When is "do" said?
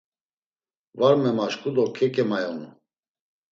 1.75-1.85